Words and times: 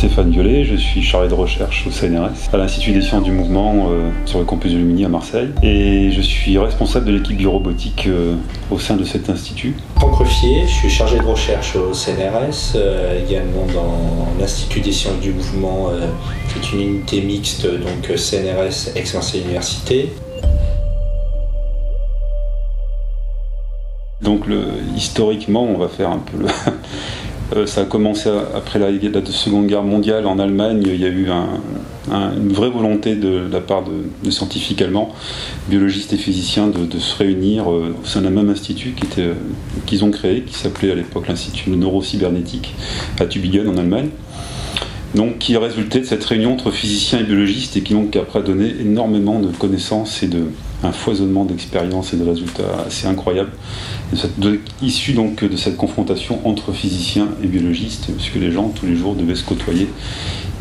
Stéphane 0.00 0.30
Violet, 0.30 0.64
je 0.64 0.76
suis 0.76 1.02
chargé 1.02 1.28
de 1.28 1.34
recherche 1.34 1.86
au 1.86 1.90
CNRS, 1.90 2.48
à 2.54 2.56
l'Institut 2.56 2.92
des 2.92 3.02
sciences 3.02 3.22
du 3.22 3.32
mouvement 3.32 3.90
euh, 3.90 4.10
sur 4.24 4.38
le 4.38 4.46
campus 4.46 4.72
de 4.72 4.78
Lumini 4.78 5.04
à 5.04 5.10
Marseille. 5.10 5.50
Et 5.62 6.10
je 6.10 6.22
suis 6.22 6.56
responsable 6.56 7.04
de 7.04 7.12
l'équipe 7.12 7.36
biorobotique 7.36 8.06
euh, 8.06 8.36
au 8.70 8.78
sein 8.78 8.96
de 8.96 9.04
cet 9.04 9.28
institut. 9.28 9.74
Franck 9.96 10.14
Ruffier, 10.14 10.62
je 10.66 10.72
suis 10.72 10.88
chargé 10.88 11.18
de 11.18 11.24
recherche 11.24 11.76
au 11.76 11.92
CNRS, 11.92 12.76
euh, 12.76 13.22
également 13.22 13.66
dans 13.74 14.38
l'Institut 14.40 14.80
des 14.80 14.92
sciences 14.92 15.20
du 15.20 15.34
mouvement, 15.34 15.90
qui 16.48 16.58
est 16.58 16.72
une 16.72 16.94
unité 16.94 17.20
mixte, 17.20 17.66
donc 17.66 18.10
CNRS 18.16 18.96
Aix-Marseille 18.96 19.42
Université. 19.42 20.10
Donc 24.22 24.46
le, 24.46 24.62
historiquement, 24.96 25.64
on 25.64 25.76
va 25.76 25.88
faire 25.88 26.08
un 26.08 26.20
peu 26.20 26.38
le, 26.38 26.46
Euh, 26.46 27.29
ça 27.66 27.82
a 27.82 27.84
commencé 27.84 28.28
après 28.54 28.78
la, 28.78 28.88
Seconde 29.26 29.66
Guerre 29.66 29.82
mondiale 29.82 30.26
en 30.26 30.38
Allemagne. 30.38 30.82
Il 30.84 31.00
y 31.00 31.04
a 31.04 31.08
eu 31.08 31.28
une 32.10 32.52
vraie 32.52 32.70
volonté 32.70 33.16
de, 33.16 33.42
la 33.50 33.60
part 33.60 33.82
de, 33.84 34.30
scientifiques 34.30 34.82
allemands, 34.82 35.12
biologistes 35.68 36.12
et 36.12 36.16
physiciens, 36.16 36.68
de, 36.68 36.98
se 36.98 37.16
réunir 37.16 37.70
euh, 37.70 37.96
au 38.02 38.06
sein 38.06 38.22
d'un 38.22 38.30
même 38.30 38.50
institut 38.50 38.94
euh, 39.18 39.34
qu'ils 39.86 40.04
ont 40.04 40.10
créé, 40.10 40.42
qui 40.42 40.54
s'appelait 40.54 40.92
à 40.92 40.94
l'époque 40.94 41.28
l'Institut 41.28 41.70
neurocybernétique 41.70 42.74
à 43.18 43.26
Tübingen 43.26 43.68
en 43.68 43.76
Allemagne. 43.76 44.10
Donc, 45.14 45.38
qui 45.38 45.56
a 45.56 45.60
résulté 45.60 46.00
de 46.00 46.04
cette 46.04 46.24
réunion 46.24 46.52
entre 46.52 46.70
physiciens 46.70 47.18
et 47.18 47.24
biologistes 47.24 47.76
et 47.76 47.80
qui 47.80 47.94
donc 47.94 48.14
après 48.14 48.42
donné 48.42 48.72
énormément 48.80 49.40
de 49.40 49.48
connaissances 49.48 50.22
et 50.22 50.28
de, 50.28 50.44
un 50.82 50.92
foisonnement 50.92 51.44
d'expériences 51.44 52.12
et 52.12 52.16
de 52.16 52.24
résultats 52.24 52.84
assez 52.86 53.06
incroyables, 53.06 53.52
issus 54.82 55.12
donc 55.12 55.44
de 55.44 55.56
cette 55.56 55.76
confrontation 55.76 56.40
entre 56.44 56.72
physiciens 56.72 57.28
et 57.42 57.46
biologistes, 57.46 58.10
puisque 58.16 58.36
les 58.36 58.50
gens 58.50 58.68
tous 58.68 58.86
les 58.86 58.96
jours 58.96 59.14
devaient 59.14 59.34
se 59.34 59.44
côtoyer 59.44 59.88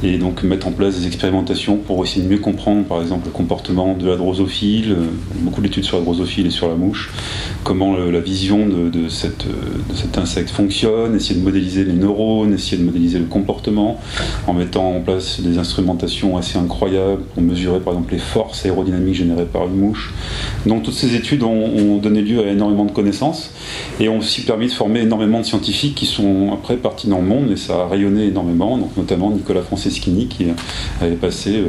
et 0.04 0.18
donc 0.18 0.44
mettre 0.44 0.68
en 0.68 0.72
place 0.72 0.98
des 0.98 1.08
expérimentations 1.08 1.78
pour 1.78 2.04
essayer 2.04 2.24
de 2.26 2.30
mieux 2.32 2.40
comprendre 2.40 2.86
par 2.86 3.02
exemple 3.02 3.26
le 3.26 3.32
comportement 3.32 3.96
de 3.96 4.08
la 4.08 4.16
drosophile, 4.16 4.92
euh, 4.92 5.06
beaucoup 5.42 5.62
d'études 5.62 5.84
sur 5.84 5.98
la 5.98 6.04
drosophile 6.04 6.48
et 6.48 6.52
sur 6.52 6.70
la 6.70 6.76
mouche, 6.76 7.12
comment 7.64 7.98
la 7.98 8.20
vision 8.20 8.66
de, 8.66 9.10
cette, 9.10 9.46
de, 9.48 9.96
cet 9.96 10.18
insecte 10.18 10.52
fonctionne, 10.52 11.16
essayer 11.16 11.40
de 11.40 11.44
modéliser 11.44 11.84
les 11.84 11.94
neurones, 11.94 12.54
essayer 12.54 12.78
de 12.78 12.86
modéliser 12.86 13.20
le 13.20 13.26
comportement 13.26 14.00
en 14.48 14.54
mettant 14.54 14.96
en 14.96 15.02
place 15.02 15.42
des 15.42 15.58
instrumentations 15.58 16.38
assez 16.38 16.58
incroyables 16.58 17.22
pour 17.34 17.44
mesurer 17.44 17.80
par 17.80 17.94
exemple 17.94 18.14
les 18.14 18.20
forces 18.20 18.66
aérodynamiques 18.66 19.16
générées 19.16 19.46
par 19.46 19.68
une 19.68 19.76
mouche. 19.76 20.09
Donc 20.66 20.84
toutes 20.84 20.94
ces 20.94 21.16
études 21.16 21.44
ont, 21.44 21.98
donné 21.98 22.22
lieu 22.22 22.40
à 22.40 22.52
énormément 22.52 22.86
de 22.86 22.92
connaissances 22.92 23.52
et 24.00 24.10
ont 24.10 24.20
aussi 24.20 24.42
permis 24.42 24.68
de 24.68 24.72
former 24.72 25.02
énormément 25.02 25.40
de 25.40 25.46
scientifiques 25.46 25.96
qui 25.96 26.06
sont 26.06 26.52
après 26.54 26.78
partis 26.78 27.08
dans 27.08 27.20
le 27.20 27.26
monde 27.26 27.52
et 27.52 27.58
ça 27.58 27.82
a 27.82 27.88
rayonné 27.88 28.28
énormément, 28.28 28.78
notamment 28.98 29.32
Nicolas 29.32 29.62
Français 29.62 29.90
Skinny 29.90 30.28
qui 30.28 30.48
avait 31.02 31.16
passé 31.16 31.64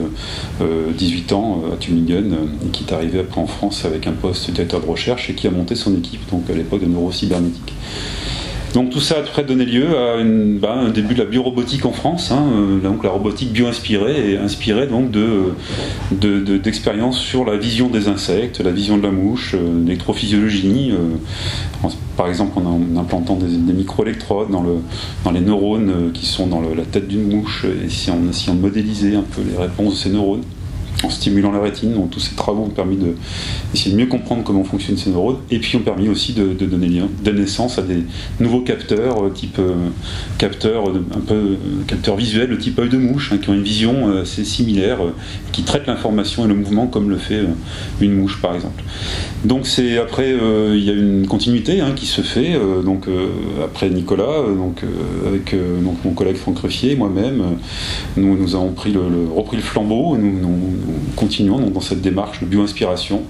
18 0.61 0.61
euh, 0.61 1.35
euh, 1.35 1.37
ans 1.37 1.63
euh, 1.65 1.75
à 1.75 1.77
Tübingen 1.77 2.37
et 2.67 2.71
qui 2.71 2.85
est 2.85 2.93
arrivé 2.93 3.21
après 3.21 3.41
en 3.41 3.47
France 3.47 3.85
avec 3.85 4.07
un 4.07 4.13
poste 4.13 4.49
de 4.49 4.55
directeur 4.55 4.81
de 4.81 4.87
recherche 4.87 5.31
et 5.31 5.35
qui 5.35 5.47
a 5.47 5.51
monté 5.51 5.75
son 5.75 5.97
équipe 5.97 6.29
donc 6.31 6.49
à 6.51 6.55
l'époque 6.55 6.81
de 6.81 6.87
neurocybernétique. 6.87 7.73
Donc 8.75 8.91
tout 8.91 9.01
ça 9.01 9.17
a 9.17 9.19
après 9.19 9.45
donné 9.45 9.65
lieu 9.65 9.97
à 9.97 10.17
bah, 10.61 10.75
un 10.75 10.91
début 10.91 11.15
de 11.15 11.21
la 11.21 11.25
biorobotique 11.25 11.85
en 11.87 11.93
France, 11.93 12.31
hein, 12.31 12.45
donc 12.83 13.05
la 13.05 13.11
robotique 13.11 13.53
bio-inspirée 13.53 14.33
et 14.33 14.39
inspirée 14.39 14.87
donc 14.87 15.11
d'expériences 16.13 17.19
de, 17.19 17.23
sur 17.23 17.45
la 17.45 17.57
vision 17.57 17.89
des 17.89 18.09
insectes, 18.09 18.61
la 18.61 18.71
vision 18.71 18.97
de 18.99 19.03
la 19.03 19.11
mouche, 19.11 19.57
l'électrophysiologie, 19.85 20.93
par 22.17 22.29
exemple 22.29 22.59
en, 22.59 22.99
implantant 22.99 23.37
des, 23.37 23.73
microélectrodes 23.73 24.51
dans, 24.51 25.33
les 25.33 25.41
neurones 25.41 25.91
euh, 25.91 26.11
qui 26.13 26.27
sont 26.27 26.47
dans 26.47 26.61
la 26.61 26.85
tête 26.85 27.09
d'une 27.09 27.29
mouche, 27.29 27.65
et 27.65 27.89
si 27.89 28.11
en 28.11 28.29
essayant 28.29 28.55
de 28.55 28.61
modéliser 28.61 29.17
un 29.17 29.23
peu 29.23 29.43
les 29.43 29.57
réponses 29.57 29.95
de 29.95 29.99
ces 29.99 30.11
neurones 30.11 30.43
en 31.03 31.11
stimulant 31.11 31.53
la 31.53 31.61
rétine. 31.61 31.95
Donc 31.95 32.11
tous 32.11 32.21
ces 32.21 32.35
travaux 32.35 32.65
ont 32.65 32.71
permis 32.71 32.97
d'essayer 32.97 33.95
de, 33.95 34.01
mieux 34.01 34.07
comprendre 34.07 34.43
comment 34.45 34.65
fonctionnent 34.65 34.99
ces 34.99 35.11
neurones 35.11 35.39
et 35.51 35.59
puis 35.59 35.77
ont 35.77 35.83
permis 35.83 36.09
aussi 36.09 36.33
de, 36.33 36.53
donner, 36.53 36.89
lien, 36.89 37.09
naissance 37.33 37.79
à 37.79 37.83
des 37.83 38.05
nouveaux 38.39 38.61
capteurs, 38.61 39.25
euh, 39.25 39.31
type 39.31 39.59
euh, 39.59 39.75
capteurs 40.39 40.89
un 40.89 41.21
peu 41.21 41.35
euh, 41.35 41.57
capteurs 41.87 42.17
visuels, 42.17 42.57
type 42.59 42.79
œil 42.79 42.89
de 42.89 42.99
mouche, 42.99 43.33
hein, 43.33 43.39
qui 43.41 43.51
ont 43.51 43.55
une 43.55 43.63
vision 43.63 44.19
assez 44.21 44.45
similaire, 44.45 44.99
qui 45.53 45.63
traitent 45.63 45.87
l'information 45.87 46.45
et 46.45 46.49
le 46.49 46.55
mouvement 46.55 46.87
comme 46.87 47.11
le 47.11 47.17
fait 47.17 47.41
une 48.01 48.15
mouche 48.15 48.41
par 48.41 48.55
exemple. 48.55 48.83
Donc 49.45 49.67
c'est 49.67 49.99
après 49.99 50.35
il 50.75 50.85
y 50.85 50.91
a 50.91 50.93
une 50.93 51.27
continuité 51.27 51.81
hein, 51.81 51.93
qui 51.95 52.07
se 52.07 52.21
fait. 52.21 52.59
donc 52.85 53.07
après 53.65 53.89
Nicolas, 53.91 54.43
donc 54.57 54.83
avec 55.27 55.55
donc 55.83 55.97
mon 56.05 56.13
collègue 56.13 56.37
Franck 56.37 56.59
Ruffier, 56.61 56.97
moi-même, 56.97 57.43
nous 58.17 58.55
avons 58.55 58.73
pris 58.73 58.93
le, 58.93 59.01
repris 59.35 59.57
le 59.57 59.63
flambeau. 59.63 60.17
Continuons 61.17 61.71
dans 61.71 61.81
cette 61.81 62.01
démarche 62.01 62.41
de 62.41 62.47
bio-inspiration 62.47 63.23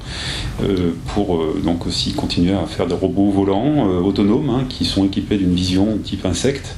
euh, 0.62 0.92
pour 1.14 1.36
euh, 1.36 1.60
donc 1.64 1.86
aussi 1.86 2.12
continuer 2.12 2.52
à 2.52 2.66
faire 2.66 2.86
des 2.86 2.94
robots 2.94 3.30
volants 3.30 3.88
euh, 3.88 4.00
autonomes 4.00 4.50
hein, 4.50 4.64
qui 4.68 4.84
sont 4.84 5.04
équipés 5.04 5.36
d'une 5.36 5.54
vision 5.54 5.98
type 5.98 6.24
insecte 6.24 6.76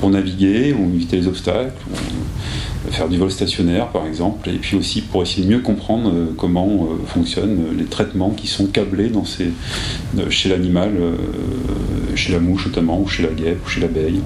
pour 0.00 0.10
naviguer 0.10 0.72
ou 0.72 0.92
éviter 0.94 1.16
les 1.16 1.26
obstacles, 1.26 1.72
faire 2.90 3.08
du 3.08 3.18
vol 3.18 3.30
stationnaire 3.30 3.88
par 3.88 4.06
exemple, 4.06 4.48
et 4.48 4.58
puis 4.58 4.76
aussi 4.76 5.00
pour 5.00 5.22
essayer 5.22 5.46
de 5.46 5.52
mieux 5.52 5.60
comprendre 5.60 6.12
comment 6.36 6.88
fonctionnent 7.06 7.76
les 7.76 7.84
traitements 7.84 8.30
qui 8.30 8.46
sont 8.46 8.66
câblés 8.66 9.08
dans 9.08 9.24
ces, 9.24 9.50
chez 10.28 10.48
l'animal, 10.48 10.92
chez 12.14 12.32
la 12.32 12.40
mouche 12.40 12.66
notamment, 12.66 13.00
ou 13.00 13.08
chez 13.08 13.22
la 13.22 13.30
guêpe, 13.30 13.64
ou 13.64 13.68
chez 13.68 13.80
l'abeille. 13.80 14.20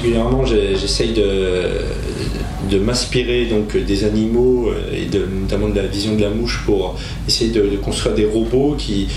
Particulièrement, 0.00 0.46
j'essaye 0.46 1.12
de, 1.12 2.78
m'inspirer 2.78 3.46
donc 3.46 3.76
des 3.76 4.04
animaux 4.04 4.68
euh, 4.68 4.94
et 4.94 5.08
notamment 5.42 5.68
de 5.68 5.76
la 5.76 5.86
vision 5.86 6.14
de 6.14 6.22
la 6.22 6.30
mouche 6.30 6.62
pour 6.64 6.96
essayer 7.26 7.50
de, 7.50 7.76
construire 7.76 8.14
des 8.14 8.24
robots 8.24 8.76
qui, 8.78 9.08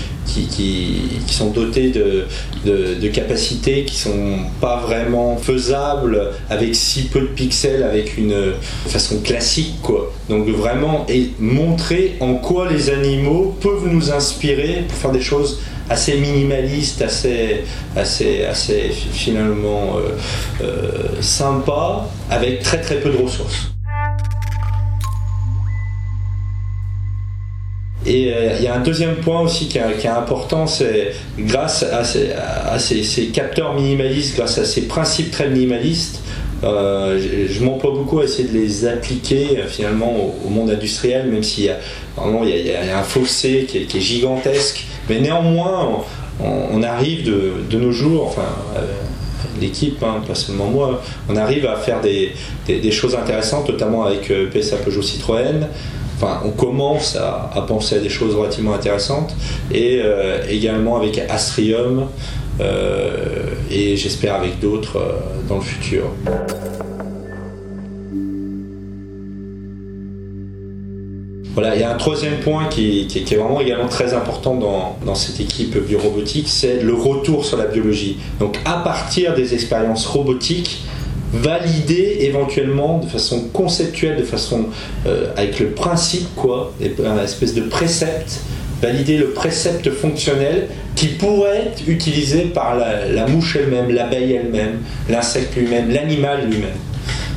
sont 1.28 1.50
dotés 1.50 1.90
de, 1.90 3.08
capacités 3.08 3.84
qui 3.84 3.96
sont 3.96 4.38
pas 4.60 4.80
vraiment 4.80 5.36
faisables 5.36 6.32
avec 6.50 6.74
si 6.74 7.04
peu 7.04 7.20
de 7.20 7.26
pixels, 7.26 7.82
avec 7.84 8.18
une 8.18 8.52
façon 8.86 9.20
classique 9.20 9.76
quoi. 9.82 10.12
Donc 10.28 10.48
vraiment 10.48 11.06
et 11.08 11.30
montrer 11.38 12.16
en 12.20 12.34
quoi 12.34 12.68
les 12.70 12.90
animaux 12.90 13.54
peuvent 13.60 13.88
nous 13.90 14.12
inspirer 14.12 14.84
pour 14.88 14.98
faire 14.98 15.12
des 15.12 15.22
choses 15.22 15.60
assez 15.88 16.16
minimaliste, 16.16 17.02
assez, 17.02 17.64
assez, 17.96 18.44
assez 18.44 18.90
finalement 18.90 19.96
euh, 19.96 20.64
euh, 20.64 21.22
sympa, 21.22 22.06
avec 22.30 22.62
très 22.62 22.80
très 22.80 22.96
peu 22.96 23.10
de 23.10 23.18
ressources. 23.18 23.70
Et 28.06 28.32
euh, 28.32 28.56
il 28.58 28.64
y 28.64 28.68
a 28.68 28.74
un 28.74 28.80
deuxième 28.80 29.16
point 29.16 29.40
aussi 29.40 29.66
qui 29.66 29.78
est, 29.78 30.06
important, 30.06 30.66
c'est 30.66 31.12
grâce 31.38 31.82
à, 31.82 32.04
ces, 32.04 33.26
capteurs 33.32 33.74
minimalistes, 33.74 34.36
grâce 34.36 34.58
à 34.58 34.64
ces 34.64 34.82
principes 34.82 35.30
très 35.30 35.48
minimalistes, 35.48 36.20
je, 36.62 37.62
m'emploie 37.62 37.92
beaucoup 37.92 38.20
à 38.20 38.24
essayer 38.24 38.48
de 38.48 38.54
les 38.54 38.86
appliquer 38.86 39.58
finalement 39.68 40.34
au, 40.44 40.48
monde 40.48 40.70
industriel, 40.70 41.28
même 41.28 41.42
s'il 41.42 41.64
y 41.64 41.70
il 41.70 42.66
y, 42.66 42.72
a, 42.72 42.98
un 42.98 43.02
fossé 43.02 43.66
qui 43.66 43.78
est 43.78 44.00
gigantesque 44.00 44.84
mais 45.08 45.20
néanmoins, 45.20 46.04
on, 46.40 46.82
arrive 46.82 47.24
de, 47.24 47.78
nos 47.78 47.92
jours, 47.92 48.26
enfin, 48.26 48.48
euh, 48.76 48.80
l'équipe, 49.60 50.02
hein, 50.02 50.22
pas 50.26 50.34
seulement 50.34 50.66
moi, 50.66 51.02
on 51.28 51.36
arrive 51.36 51.66
à 51.66 51.76
faire 51.76 52.00
des, 52.00 52.32
choses 52.90 53.14
intéressantes, 53.14 53.68
notamment 53.68 54.04
avec 54.04 54.30
euh, 54.30 54.50
PSA 54.50 54.76
Peugeot 54.78 55.02
Citroën. 55.02 55.68
Enfin, 56.16 56.40
on 56.44 56.50
commence 56.50 57.16
à, 57.16 57.60
penser 57.66 57.96
à 57.96 57.98
des 57.98 58.08
choses 58.08 58.36
relativement 58.36 58.74
intéressantes 58.74 59.34
et 59.72 60.00
euh, 60.02 60.38
également 60.48 60.96
avec 60.96 61.18
Astrium 61.28 62.06
et 63.68 63.96
j'espère 63.96 64.36
avec 64.36 64.60
d'autres 64.60 65.02
dans 65.48 65.56
le 65.56 65.60
futur. 65.60 66.04
Voilà, 71.54 71.76
il 71.76 71.80
y 71.80 71.84
a 71.84 71.92
un 71.92 71.96
troisième 71.96 72.40
point 72.40 72.66
qui, 72.66 73.06
est 73.14 73.34
vraiment 73.36 73.60
également 73.60 73.86
très 73.86 74.12
important 74.12 74.56
dans, 75.04 75.14
cette 75.14 75.38
équipe 75.38 75.78
biorobotique, 75.78 76.48
c'est 76.48 76.82
le 76.82 76.94
retour 76.94 77.44
sur 77.44 77.56
la 77.56 77.66
biologie. 77.66 78.18
Donc 78.40 78.58
à 78.64 78.78
partir 78.78 79.34
des 79.34 79.54
expériences 79.54 80.04
robotiques, 80.06 80.82
valider 81.32 82.18
éventuellement 82.22 82.98
de 82.98 83.06
façon 83.06 83.44
conceptuelle, 83.52 84.16
de 84.16 84.24
façon 84.24 84.66
euh, 85.06 85.32
avec 85.36 85.60
le 85.60 85.68
principe 85.70 86.26
quoi, 86.34 86.72
une 86.80 87.18
espèce 87.18 87.54
de 87.54 87.62
précepte, 87.62 88.40
valider 88.82 89.16
le 89.16 89.30
précepte 89.30 89.90
fonctionnel 89.90 90.68
qui 90.96 91.06
pourrait 91.06 91.66
être 91.66 91.88
utilisé 91.88 92.42
par 92.42 92.76
la 92.76 93.26
mouche 93.28 93.56
elle-même, 93.56 93.92
l'abeille 93.92 94.32
elle-même, 94.32 94.80
l'insecte 95.08 95.56
lui-même, 95.56 95.90
l'animal 95.90 96.48
lui-même. 96.48 96.78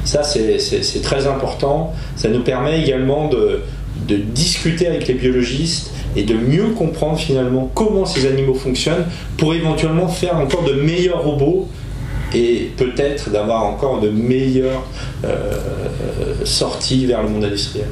Ça, 0.07 0.23
c'est 0.23 1.01
très 1.03 1.27
important. 1.27 1.93
Ça 2.15 2.29
nous 2.29 2.41
permet 2.41 2.81
également 2.81 3.27
de, 3.27 3.61
de 4.07 4.17
discuter 4.17 4.87
avec 4.87 5.07
les 5.07 5.13
biologistes 5.13 5.91
et 6.15 6.23
de 6.23 6.33
mieux 6.33 6.69
comprendre 6.69 7.17
finalement 7.17 7.69
comment 7.73 8.05
ces 8.05 8.25
animaux 8.25 8.53
fonctionnent 8.53 9.05
pour 9.37 9.53
éventuellement 9.53 10.07
faire 10.07 10.37
encore 10.37 10.63
de 10.63 10.73
meilleurs 10.73 11.23
robots 11.23 11.67
et 12.33 12.71
peut-être 12.77 13.29
d'avoir 13.29 13.65
encore 13.65 14.01
de 14.01 14.09
meilleures 14.09 14.83
euh, 15.23 16.43
sorties 16.43 17.05
vers 17.05 17.23
le 17.23 17.29
monde 17.29 17.45
industriel. 17.45 17.87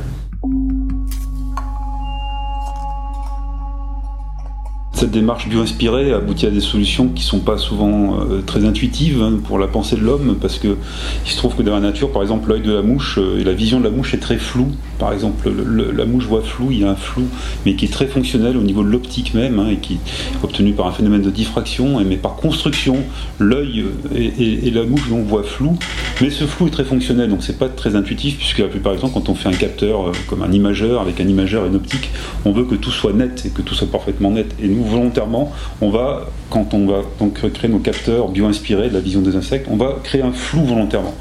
Cette 4.96 5.12
démarche 5.12 5.50
bio-inspirée 5.50 6.14
aboutit 6.14 6.46
à 6.46 6.52
des 6.52 6.62
solutions 6.62 7.10
qui 7.10 7.26
ne 7.26 7.28
sont 7.28 7.40
pas 7.40 7.58
souvent 7.58 8.18
euh, 8.22 8.42
très 8.42 8.64
intuitives 8.64 9.22
hein, 9.22 9.40
pour 9.44 9.60
la 9.60 9.68
pensée 9.68 9.98
de 9.98 10.02
l'homme, 10.02 10.38
parce 10.40 10.58
que 10.58 10.78
il 11.26 11.32
se 11.32 11.36
trouve 11.36 11.54
que 11.54 11.64
dans 11.64 11.74
la 11.74 11.82
nature, 11.82 12.14
par 12.14 12.22
exemple, 12.22 12.48
l'œil 12.48 12.62
de 12.62 12.72
la 12.72 12.82
mouche 12.82 13.18
euh, 13.18 13.42
et 13.42 13.44
la 13.44 13.52
vision 13.52 13.80
de 13.80 13.84
la 13.84 13.90
mouche 13.90 14.14
est 14.14 14.20
très 14.20 14.38
floue. 14.38 14.72
Par 14.98 15.12
exemple, 15.12 15.52
la 15.94 16.06
mouche 16.06 16.24
voit 16.24 16.42
flou, 16.42 16.70
il 16.72 16.80
y 16.80 16.84
a 16.86 16.92
un 16.92 16.96
flou, 16.96 17.24
mais 17.66 17.76
qui 17.76 17.84
est 17.84 17.90
très 17.90 18.08
fonctionnel 18.08 18.56
au 18.56 18.62
niveau 18.62 18.84
de 18.84 18.88
l'optique 18.88 19.34
même, 19.34 19.60
hein, 19.60 19.68
et 19.70 19.76
qui 19.76 19.96
est 19.96 20.44
obtenu 20.44 20.72
par 20.72 20.88
un 20.88 20.94
phénomène 20.94 21.22
de 21.22 21.30
diffraction, 21.30 22.00
mais 22.06 22.16
par 22.16 22.38
construction, 22.38 23.00
l'œil 23.38 23.84
euh, 24.16 24.30
et, 24.40 24.72
la 24.72 24.84
mouche 24.84 25.10
donc 25.10 25.26
voit 25.26 25.44
flou, 25.44 25.78
mais 26.22 26.30
ce 26.30 26.46
flou 26.46 26.68
est 26.68 26.72
très 26.72 26.86
fonctionnel, 26.86 27.30
donc 27.30 27.44
c'est 27.44 27.60
pas 27.60 27.68
très 27.68 27.98
intuitif, 27.98 28.38
puisque 28.38 28.60
la 28.60 28.68
plupart 28.68 28.94
du 28.94 29.02
temps, 29.02 29.10
quand 29.10 29.28
on 29.28 29.36
fait 29.36 29.50
un 29.50 29.54
capteur 29.54 30.14
comme 30.28 30.42
un 30.42 30.54
imageur, 30.54 31.02
avec 31.02 31.20
un 31.20 31.28
imageur 31.28 31.66
et 31.66 31.68
une 31.68 31.76
optique, 31.76 32.12
on 32.46 32.54
veut 32.54 32.64
que 32.64 32.76
tout 32.76 32.92
soit 32.92 33.12
net 33.12 33.44
et 33.46 33.50
que 33.50 33.62
tout 33.62 33.76
soit 33.76 33.92
parfaitement 33.92 34.32
net. 34.32 34.56
Volontairement, 34.86 35.52
on 35.82 35.90
va, 35.90 36.28
quand 36.50 36.74
on 36.74 36.86
va 36.86 37.02
donc 37.20 37.34
créer 37.52 37.70
nos 37.70 37.80
capteurs 37.80 38.30
bio-inspirés 38.30 38.90
de 38.90 38.94
la 38.94 39.00
vision 39.00 39.22
des 39.22 39.36
insectes, 39.36 39.68
on 39.70 39.78
va 39.78 39.98
créer 40.04 40.22
un 40.22 40.32
flou 40.32 40.64
volontairement. 40.64 41.14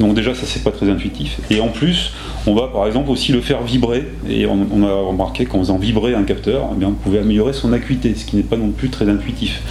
Donc 0.00 0.14
déjà, 0.14 0.34
ça 0.34 0.42
c'est 0.46 0.62
pas 0.62 0.70
très 0.70 0.88
intuitif. 0.88 1.38
Et 1.50 1.60
en 1.60 1.68
plus, 1.68 2.12
on 2.46 2.54
va 2.54 2.68
par 2.68 2.86
exemple 2.86 3.10
aussi 3.10 3.32
le 3.32 3.40
faire 3.40 3.62
vibrer. 3.62 4.04
Et 4.28 4.46
on, 4.46 4.82
a 4.82 4.92
remarqué 5.08 5.44
qu'en 5.44 5.58
faisant 5.58 5.78
vibrer 5.78 6.14
un 6.14 6.22
capteur, 6.22 6.70
eh 6.72 6.78
bien, 6.78 6.88
on 6.88 6.92
pouvait 6.92 7.18
améliorer 7.18 7.52
son 7.52 7.72
acuité, 7.72 8.14
ce 8.14 8.24
qui 8.24 8.36
n'est 8.36 8.42
pas 8.42 8.56
non 8.56 8.70
plus 8.70 8.88
très 8.88 9.08
intuitif. 9.08 9.62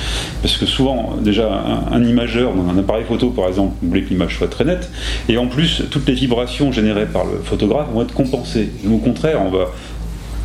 Parce 0.41 0.57
que 0.57 0.65
souvent, 0.65 1.15
déjà, 1.21 1.63
un, 1.91 2.03
imageur 2.03 2.53
dans 2.53 2.69
un 2.69 2.77
appareil 2.77 3.05
photo, 3.05 3.29
par 3.29 3.47
exemple, 3.47 3.73
vous 3.81 3.89
voulez 3.89 4.03
que 4.03 4.09
l'image 4.09 4.37
soit 4.37 4.47
très 4.47 4.65
nette. 4.65 4.89
Et 5.29 5.37
en 5.37 5.47
plus, 5.47 5.83
toutes 5.89 6.07
les 6.07 6.13
vibrations 6.13 6.71
générées 6.71 7.05
par 7.05 7.25
le 7.25 7.39
photographe 7.43 7.87
vont 7.93 8.01
être 8.01 8.13
compensées. 8.13 8.69
au 8.89 8.97
contraire, 8.97 9.41
on 9.45 9.49
va 9.49 9.71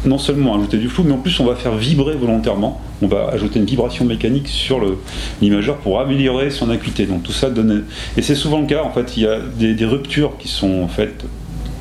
non 0.04 0.18
seulement 0.18 0.56
ajouter 0.56 0.78
du 0.78 0.88
flou, 0.88 1.04
mais 1.04 1.12
en 1.12 1.18
plus 1.18 1.38
on 1.40 1.44
va 1.44 1.54
faire 1.54 1.76
vibrer 1.76 2.14
volontairement, 2.14 2.80
on 3.02 3.06
va 3.06 3.28
ajouter 3.32 3.58
une 3.58 3.64
vibration 3.64 4.04
mécanique 4.04 4.48
sur 4.48 4.80
l'imageur 5.40 5.76
pour 5.78 6.00
améliorer 6.00 6.50
son 6.50 6.70
acuité. 6.70 7.06
Donc 7.06 7.22
tout 7.22 7.32
ça 7.32 7.50
donne... 7.50 7.84
Et 8.16 8.22
c'est 8.22 8.34
souvent 8.34 8.60
le 8.60 8.66
cas, 8.66 8.82
en 8.82 8.90
fait, 8.90 9.16
il 9.16 9.22
y 9.22 9.26
a 9.26 9.38
des, 9.40 9.84
ruptures 9.84 10.36
qui 10.38 10.48
sont 10.48 10.82
en 10.82 10.88
fait 10.88 11.24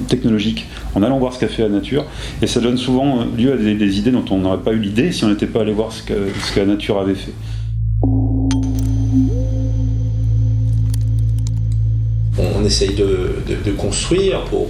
technologiques 0.07 0.65
en 0.95 1.03
allant 1.03 1.19
voir 1.19 1.33
ce 1.33 1.39
qu'a 1.39 1.47
fait 1.47 1.61
la 1.61 1.69
nature, 1.69 2.05
et 2.41 2.47
ça 2.47 2.59
donne 2.59 2.77
souvent 2.77 3.25
lieu 3.37 3.53
à 3.53 3.57
des, 3.57 3.99
idées 3.99 4.11
dont 4.11 4.25
on 4.31 4.39
n'aurait 4.39 4.57
pas 4.57 4.71
eu 4.71 4.79
l'idée 4.79 5.11
si 5.11 5.23
on 5.23 5.29
n'était 5.29 5.45
pas 5.45 5.61
allé 5.61 5.71
voir 5.71 5.91
ce 5.91 6.03
que 6.03 6.59
la 6.59 6.65
nature 6.65 6.99
avait 6.99 7.15
fait. 7.15 7.33
On 12.61 12.65
essaye 12.65 12.93
de, 12.93 13.71
construire 13.77 14.41
pour, 14.45 14.67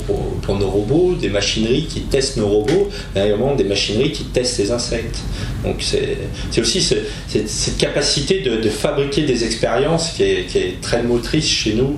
nos 0.55 0.69
robots 0.69 1.15
des 1.19 1.29
machineries 1.29 1.85
qui 1.85 2.01
testent 2.01 2.37
nos 2.37 2.47
robots, 2.47 2.89
mais 3.13 3.27
également 3.27 3.55
des 3.55 3.63
machineries 3.63 4.11
qui 4.11 4.25
testent 4.25 4.59
les 4.59 4.71
insectes. 4.71 5.17
Donc 5.63 5.77
c'est 5.79 6.61
aussi 6.61 6.81
cette 6.81 7.77
capacité 7.77 8.41
de, 8.41 8.69
fabriquer 8.69 9.23
des 9.23 9.43
expériences 9.43 10.11
qui 10.11 10.23
est, 10.23 10.81
très 10.81 11.03
motrice 11.03 11.47
chez 11.47 11.73
nous. 11.73 11.97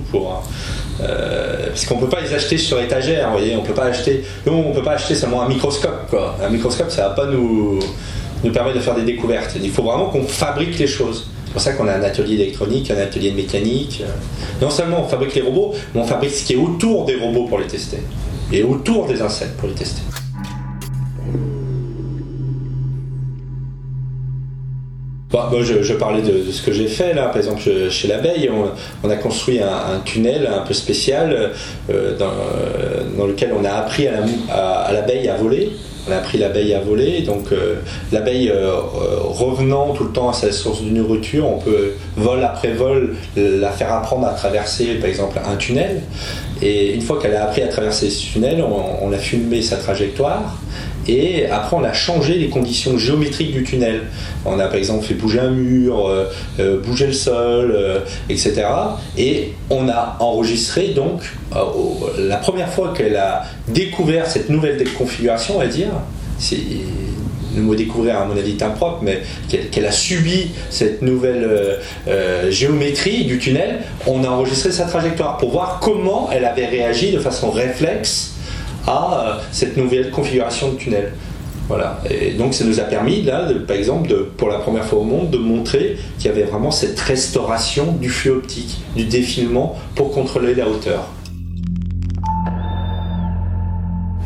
Euh, 1.00 1.66
parce 1.68 1.86
qu'on 1.86 1.98
peut 1.98 2.08
pas 2.08 2.20
les 2.20 2.32
acheter 2.32 2.56
sur 2.56 2.80
étagère, 2.80 3.30
vous 3.30 3.38
voyez, 3.38 3.56
on 3.56 3.62
peut 3.62 3.74
pas 3.74 3.86
acheter, 3.86 4.22
nous 4.46 4.52
on 4.52 4.72
peut 4.72 4.82
pas 4.82 4.92
acheter 4.92 5.16
seulement 5.16 5.42
un 5.42 5.48
microscope. 5.48 6.14
Un 6.42 6.48
microscope, 6.50 6.90
ça 6.90 7.08
va 7.08 7.14
pas 7.14 7.26
nous 7.26 7.80
permettre 8.52 8.76
de 8.76 8.80
faire 8.80 8.94
des 8.94 9.02
découvertes. 9.02 9.56
Il 9.60 9.70
faut 9.70 9.82
vraiment 9.82 10.06
qu'on 10.06 10.24
fabrique 10.24 10.78
les 10.78 10.86
choses 10.86 11.26
pour 11.54 11.62
ça 11.62 11.72
qu'on 11.74 11.86
a 11.86 11.92
un 11.92 12.02
atelier 12.02 12.36
d'électronique, 12.36 12.90
un 12.90 12.98
atelier 12.98 13.30
de 13.30 13.36
mécanique. 13.36 14.02
Non 14.60 14.70
seulement 14.70 15.04
on 15.04 15.08
fabrique 15.08 15.36
les 15.36 15.40
robots, 15.40 15.72
mais 15.94 16.00
on 16.00 16.04
fabrique 16.04 16.32
ce 16.32 16.44
qui 16.44 16.54
est 16.54 16.56
autour 16.56 17.04
des 17.04 17.14
robots 17.14 17.44
pour 17.44 17.60
les 17.60 17.68
tester. 17.68 17.98
Et 18.52 18.64
autour 18.64 19.06
des 19.06 19.22
insectes 19.22 19.56
pour 19.56 19.68
les 19.68 19.74
tester. 19.76 20.02
je, 25.62 25.92
parlais 25.92 26.22
de, 26.22 26.50
ce 26.50 26.60
que 26.60 26.72
j'ai 26.72 26.88
fait 26.88 27.14
là, 27.14 27.26
par 27.26 27.36
exemple 27.36 27.62
chez 27.88 28.08
l'abeille, 28.08 28.50
on, 29.04 29.08
a 29.08 29.16
construit 29.16 29.60
un, 29.60 30.00
tunnel 30.04 30.48
un 30.48 30.66
peu 30.66 30.74
spécial 30.74 31.52
euh, 31.88 32.18
dans, 32.18 33.26
lequel 33.26 33.52
on 33.56 33.64
a 33.64 33.70
appris 33.70 34.08
à 34.08 34.90
l'abeille 34.92 35.28
à 35.28 35.36
voler 35.36 35.70
on 36.06 36.12
a 36.12 36.16
appris 36.16 36.38
l'abeille 36.38 36.74
à 36.74 36.80
voler. 36.80 37.22
Donc 37.22 37.52
euh, 37.52 37.76
l'abeille 38.12 38.50
euh, 38.50 38.68
euh, 38.68 39.18
revenant 39.22 39.92
tout 39.92 40.04
le 40.04 40.10
temps 40.10 40.28
à 40.28 40.32
sa 40.32 40.52
source 40.52 40.82
de 40.82 40.90
nourriture, 40.90 41.48
on 41.48 41.58
peut 41.58 41.92
vol 42.16 42.42
après 42.44 42.72
vol 42.72 43.16
la 43.36 43.70
faire 43.70 43.92
apprendre 43.92 44.26
à 44.26 44.32
traverser 44.32 44.94
par 44.94 45.08
exemple 45.08 45.38
un 45.44 45.56
tunnel. 45.56 46.02
Et 46.62 46.94
une 46.94 47.02
fois 47.02 47.20
qu'elle 47.20 47.34
a 47.34 47.44
appris 47.44 47.62
à 47.62 47.68
traverser 47.68 48.10
ce 48.10 48.32
tunnel, 48.32 48.62
on, 48.62 49.06
on 49.06 49.12
a 49.12 49.18
filmé 49.18 49.60
sa 49.60 49.76
trajectoire 49.76 50.56
et 51.06 51.46
après, 51.46 51.76
on 51.76 51.84
a 51.84 51.92
changé 51.92 52.34
les 52.34 52.48
conditions 52.48 52.96
géométriques 52.96 53.52
du 53.52 53.62
tunnel. 53.62 54.02
On 54.44 54.58
a 54.58 54.66
par 54.66 54.76
exemple 54.76 55.04
fait 55.04 55.14
bouger 55.14 55.40
un 55.40 55.50
mur, 55.50 56.06
euh, 56.06 56.24
euh, 56.60 56.80
bouger 56.80 57.06
le 57.06 57.12
sol, 57.12 57.72
euh, 57.74 58.00
etc. 58.28 58.64
Et 59.18 59.52
on 59.70 59.88
a 59.88 60.16
enregistré 60.20 60.88
donc 60.88 61.22
la 62.18 62.36
première 62.36 62.68
fois 62.68 62.92
qu'elle 62.96 63.16
a 63.16 63.44
découvert 63.68 64.26
cette 64.26 64.48
nouvelle 64.48 64.82
configuration, 64.92 65.56
on 65.56 65.60
va 65.60 65.66
dire, 65.66 65.90
c'est 66.38 66.58
le 67.54 67.62
mot 67.62 67.76
découvrir 67.76 68.18
à 68.18 68.24
mon 68.24 68.36
avis 68.36 68.52
est 68.52 68.62
impropre, 68.62 68.98
mais 69.02 69.22
qu'elle 69.48 69.86
a 69.86 69.92
subi 69.92 70.50
cette 70.70 71.02
nouvelle 71.02 71.78
géométrie 72.50 73.24
du 73.24 73.38
tunnel, 73.38 73.82
on 74.06 74.24
a 74.24 74.28
enregistré 74.28 74.72
sa 74.72 74.86
trajectoire 74.86 75.36
pour 75.36 75.52
voir 75.52 75.78
comment 75.80 76.28
elle 76.32 76.44
avait 76.44 76.66
réagi 76.66 77.12
de 77.12 77.20
façon 77.20 77.50
réflexe 77.52 78.33
à 78.86 79.26
euh, 79.26 79.40
cette 79.52 79.76
nouvelle 79.76 80.10
configuration 80.10 80.72
de 80.72 80.76
tunnel. 80.76 81.12
Voilà. 81.68 82.00
Et 82.10 82.32
donc 82.32 82.52
ça 82.52 82.64
nous 82.64 82.78
a 82.78 82.84
permis, 82.84 83.22
là, 83.22 83.48
par 83.66 83.76
exemple, 83.76 84.14
pour 84.36 84.48
la 84.48 84.58
première 84.58 84.84
fois 84.84 84.98
au 84.98 85.04
monde, 85.04 85.30
de 85.30 85.38
montrer 85.38 85.96
qu'il 86.18 86.26
y 86.26 86.28
avait 86.28 86.42
vraiment 86.42 86.70
cette 86.70 87.00
restauration 87.00 87.92
du 87.92 88.10
flux 88.10 88.30
optique, 88.30 88.82
du 88.94 89.04
défilement 89.04 89.76
pour 89.94 90.12
contrôler 90.12 90.54
la 90.54 90.68
hauteur. 90.68 91.08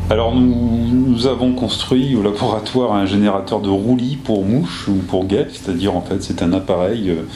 Alors 0.09 0.35
nous, 0.35 1.27
avons 1.27 1.53
construit 1.53 2.15
au 2.15 2.23
laboratoire 2.23 2.93
un 2.93 3.05
générateur 3.05 3.59
de 3.59 3.69
roulis 3.69 4.15
pour 4.15 4.43
mouches 4.43 4.87
ou 4.87 4.95
pour 5.07 5.25
guêpes, 5.25 5.51
c'est-à-dire 5.51 5.95
en 5.95 6.01
fait 6.01 6.23
c'est 6.23 6.41
un 6.41 6.51
appareil 6.53 7.11
euh, 7.11 7.27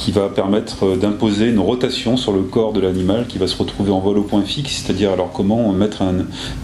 qui 0.00 0.12
va 0.12 0.28
permettre 0.28 0.84
euh, 0.84 0.96
d'imposer 0.96 1.48
une 1.48 1.58
rotation 1.58 2.16
sur 2.16 2.32
le 2.32 2.40
corps 2.40 2.72
de 2.72 2.80
l'animal 2.80 3.26
qui 3.26 3.36
va 3.36 3.46
se 3.46 3.56
retrouver 3.56 3.90
en 3.90 4.00
vol 4.00 4.16
au 4.16 4.22
point 4.22 4.42
fixe, 4.42 4.82
c'est-à-dire 4.82 5.12
alors 5.12 5.30
comment 5.30 5.70
mettre 5.72 6.02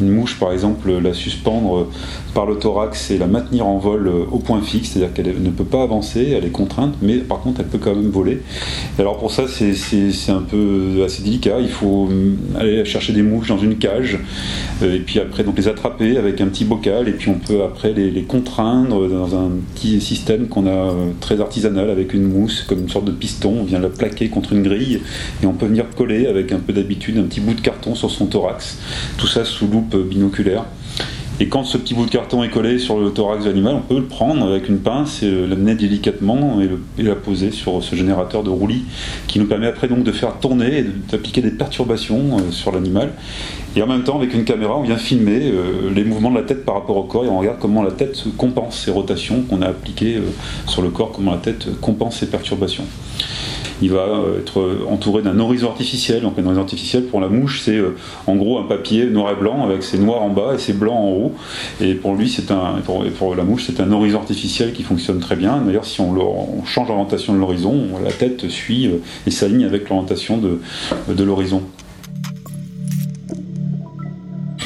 une 0.00 0.08
mouche 0.08 0.38
par 0.40 0.52
exemple, 0.52 0.90
la 0.90 1.12
suspendre 1.12 1.76
euh, 1.76 1.88
par 2.32 2.46
le 2.46 2.56
thorax 2.56 3.10
et 3.10 3.18
la 3.18 3.26
maintenir 3.26 3.66
en 3.66 3.76
vol 3.76 4.08
euh, 4.08 4.24
au 4.32 4.38
point 4.38 4.62
fixe, 4.62 4.90
c'est-à-dire 4.90 5.12
qu'elle 5.12 5.42
ne 5.42 5.50
peut 5.50 5.64
pas 5.64 5.82
avancer, 5.82 6.34
elle 6.36 6.46
est 6.46 6.50
contrainte, 6.50 6.94
mais 7.02 7.18
par 7.18 7.40
contre 7.40 7.60
elle 7.60 7.66
peut 7.66 7.78
quand 7.78 7.94
même 7.94 8.10
voler. 8.10 8.40
alors 8.98 9.18
pour 9.18 9.30
ça 9.30 9.44
c'est 9.48 10.32
un 10.32 10.42
peu 10.42 11.02
assez 11.04 11.22
délicat, 11.22 11.60
il 11.60 11.68
faut 11.68 12.08
aller 12.58 12.84
chercher 12.86 13.12
des 13.12 13.22
mouches 13.22 13.48
dans 13.48 13.58
une 13.58 13.76
cage 13.76 14.18
et 14.82 14.98
puis 15.00 15.20
après 15.20 15.44
donc 15.44 15.58
les 15.58 15.68
attraper 15.68 16.16
avec 16.16 16.40
un 16.40 16.46
petit 16.46 16.64
bocal 16.64 17.08
et 17.08 17.12
puis 17.12 17.30
on 17.30 17.38
peut 17.38 17.62
après 17.62 17.92
les, 17.92 18.10
les 18.10 18.22
contraindre 18.22 19.08
dans 19.08 19.34
un 19.36 19.50
petit 19.74 20.00
système 20.00 20.48
qu'on 20.48 20.66
a 20.66 20.94
très 21.20 21.40
artisanal 21.40 21.90
avec 21.90 22.14
une 22.14 22.24
mousse 22.24 22.62
comme 22.62 22.80
une 22.80 22.88
sorte 22.88 23.04
de 23.04 23.12
on 23.44 23.64
vient 23.64 23.78
la 23.78 23.88
plaquer 23.88 24.28
contre 24.28 24.52
une 24.52 24.62
grille 24.62 25.00
et 25.42 25.46
on 25.46 25.52
peut 25.52 25.66
venir 25.66 25.86
coller 25.96 26.26
avec 26.26 26.52
un 26.52 26.58
peu 26.58 26.72
d'habitude 26.72 27.18
un 27.18 27.24
petit 27.24 27.40
bout 27.40 27.54
de 27.54 27.60
carton 27.60 27.94
sur 27.94 28.10
son 28.10 28.26
thorax. 28.26 28.78
Tout 29.18 29.26
ça 29.26 29.44
sous 29.44 29.66
loupe 29.66 29.96
binoculaire. 29.96 30.64
Et 31.38 31.48
quand 31.48 31.64
ce 31.64 31.76
petit 31.76 31.92
bout 31.92 32.06
de 32.06 32.10
carton 32.10 32.42
est 32.42 32.48
collé 32.48 32.78
sur 32.78 32.98
le 32.98 33.10
thorax 33.10 33.44
de 33.44 33.50
l'animal, 33.50 33.74
on 33.74 33.82
peut 33.82 33.98
le 33.98 34.06
prendre 34.06 34.46
avec 34.46 34.70
une 34.70 34.78
pince 34.78 35.22
et 35.22 35.30
l'amener 35.30 35.74
délicatement 35.74 36.62
et, 36.62 37.02
la 37.02 37.14
poser 37.14 37.50
sur 37.50 37.82
ce 37.84 37.94
générateur 37.94 38.42
de 38.42 38.48
roulis 38.48 38.84
qui 39.26 39.38
nous 39.38 39.44
permet 39.44 39.66
après 39.66 39.86
donc 39.86 40.02
de 40.02 40.12
faire 40.12 40.38
tourner 40.38 40.78
et 40.78 40.84
d'appliquer 41.10 41.42
des 41.42 41.50
perturbations 41.50 42.38
euh, 42.38 42.50
sur 42.52 42.72
l'animal. 42.72 43.12
Et 43.76 43.82
en 43.82 43.86
même 43.86 44.02
temps, 44.02 44.16
avec 44.16 44.32
une 44.32 44.44
caméra, 44.44 44.78
on 44.78 44.82
vient 44.82 44.96
filmer 44.96 45.42
euh, 45.42 45.90
les 45.94 46.04
mouvements 46.04 46.30
de 46.30 46.36
la 46.36 46.42
tête 46.42 46.64
par 46.64 46.76
rapport 46.76 46.96
au 46.96 47.02
corps 47.02 47.26
et 47.26 47.28
on 47.28 47.38
regarde 47.38 47.58
comment 47.60 47.82
la 47.82 47.90
tête 47.90 48.24
compense 48.38 48.78
ces 48.78 48.90
rotations 48.90 49.42
qu'on 49.42 49.60
a 49.60 49.66
appliquées 49.66 50.16
euh, 50.16 50.30
sur 50.66 50.80
le 50.80 50.88
corps, 50.88 51.12
comment 51.12 51.32
la 51.32 51.38
tête 51.38 51.68
compense 51.82 52.16
ces 52.16 52.30
perturbations 52.30 52.84
il 53.82 53.90
va 53.90 54.06
euh, 54.06 54.40
être 54.40 54.86
entouré 54.88 55.22
d'un 55.22 55.38
horizon 55.38 55.68
artificiel. 55.68 56.22
Donc 56.22 56.38
un 56.38 56.44
horizon 56.46 56.62
artificiel 56.62 57.04
pour 57.04 57.20
la 57.20 57.28
mouche, 57.28 57.62
c'est 57.62 57.76
euh, 57.76 57.96
en 58.26 58.36
gros 58.36 58.58
un 58.58 58.64
papier 58.64 59.06
noir 59.06 59.32
et 59.32 59.34
blanc 59.34 59.64
avec 59.64 59.82
ses 59.82 59.98
noirs 59.98 60.22
en 60.22 60.30
bas 60.30 60.54
et 60.54 60.58
ses 60.58 60.72
blancs 60.72 60.96
en 60.96 61.10
haut. 61.10 61.34
Et 61.80 61.94
pour 61.94 62.14
lui, 62.14 62.28
c'est 62.28 62.50
un, 62.50 62.76
pour, 62.84 63.34
la 63.34 63.44
mouche, 63.44 63.64
c'est 63.66 63.80
un 63.80 63.90
horizon 63.92 64.18
artificiel 64.18 64.72
qui 64.72 64.82
fonctionne 64.82 65.20
très 65.20 65.36
bien. 65.36 65.58
D'ailleurs, 65.58 65.84
si 65.84 66.00
on, 66.00 66.16
change 66.64 66.88
l'orientation 66.88 67.34
de 67.34 67.38
l'horizon, 67.38 67.88
la 68.02 68.12
tête 68.12 68.48
suit 68.48 68.86
euh, 68.86 68.98
et 69.26 69.30
s'aligne 69.30 69.64
avec 69.64 69.88
l'orientation 69.88 70.38
de 70.38 71.24
l'horizon. 71.24 71.62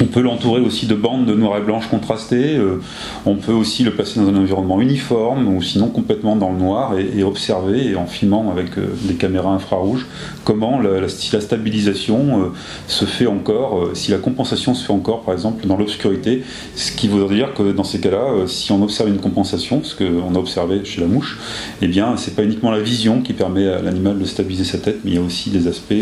On 0.01 0.05
peut 0.05 0.21
l'entourer 0.21 0.61
aussi 0.61 0.87
de 0.87 0.95
bandes 0.95 1.27
de 1.27 1.35
noir 1.35 1.59
et 1.59 1.61
blanche 1.61 1.87
contrastées. 1.87 2.55
Euh, 2.55 2.81
on 3.27 3.35
peut 3.35 3.51
aussi 3.51 3.83
le 3.83 3.91
placer 3.91 4.19
dans 4.19 4.29
un 4.29 4.35
environnement 4.35 4.81
uniforme 4.81 5.47
ou 5.47 5.61
sinon 5.61 5.89
complètement 5.89 6.35
dans 6.35 6.49
le 6.49 6.57
noir 6.57 6.95
et, 6.97 7.21
observer 7.21 7.91
et 7.91 7.95
en 7.95 8.07
filmant 8.07 8.49
avec 8.51 8.79
euh, 8.79 8.87
des 9.03 9.13
caméras 9.13 9.51
infrarouges 9.51 10.07
comment 10.43 10.79
la, 10.79 11.07
si 11.07 11.31
la 11.33 11.39
stabilisation 11.39 12.41
euh, 12.41 12.45
se 12.87 13.05
fait 13.05 13.27
encore, 13.27 13.89
si 13.93 14.09
la 14.09 14.17
compensation 14.17 14.73
se 14.73 14.83
fait 14.83 14.93
encore 14.93 15.21
par 15.21 15.35
exemple 15.35 15.67
dans 15.67 15.77
l'obscurité. 15.77 16.43
Ce 16.75 16.91
qui 16.91 17.07
voudrait 17.07 17.35
dire 17.35 17.53
que 17.53 17.71
dans 17.71 17.83
ces 17.83 17.99
cas-là, 17.99 18.47
si 18.47 18.71
on 18.71 18.81
observe 18.81 19.09
une 19.09 19.19
compensation, 19.19 19.83
ce 19.83 19.95
qu'on 19.95 20.33
a 20.33 20.39
observé 20.39 20.83
chez 20.83 21.01
la 21.01 21.07
mouche, 21.07 21.37
eh 21.83 21.87
bien 21.87 22.17
c'est 22.17 22.35
pas 22.35 22.43
uniquement 22.43 22.71
la 22.71 22.79
vision 22.79 23.21
qui 23.21 23.33
permet 23.33 23.67
à 23.67 23.83
l'animal 23.83 24.17
de 24.17 24.25
stabiliser 24.25 24.63
sa 24.63 24.79
tête, 24.79 24.99
mais 25.03 25.11
il 25.11 25.15
y 25.15 25.19
a 25.19 25.21
aussi 25.21 25.51
des 25.51 25.67
aspects 25.67 25.93